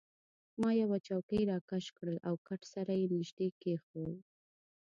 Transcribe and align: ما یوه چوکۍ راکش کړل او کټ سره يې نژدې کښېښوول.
ما 0.61 0.69
یوه 0.81 0.97
چوکۍ 1.07 1.41
راکش 1.51 1.85
کړل 1.97 2.17
او 2.27 2.33
کټ 2.47 2.61
سره 2.73 2.91
يې 2.99 3.05
نژدې 3.15 3.47
کښېښوول. 3.61 4.15